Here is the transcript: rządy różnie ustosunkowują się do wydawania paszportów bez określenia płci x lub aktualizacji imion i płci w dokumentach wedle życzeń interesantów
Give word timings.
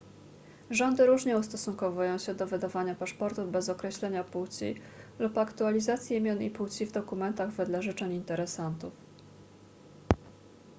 rządy 0.69 1.05
różnie 1.05 1.37
ustosunkowują 1.37 2.17
się 2.17 2.35
do 2.35 2.47
wydawania 2.47 2.95
paszportów 2.95 3.51
bez 3.51 3.69
określenia 3.69 4.23
płci 4.23 4.65
x 4.65 4.79
lub 5.19 5.37
aktualizacji 5.37 6.17
imion 6.17 6.41
i 6.41 6.49
płci 6.51 6.85
w 6.85 6.91
dokumentach 6.91 7.51
wedle 7.51 7.81
życzeń 7.83 8.13
interesantów 8.13 8.93